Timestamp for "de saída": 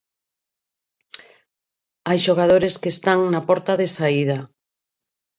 3.81-4.37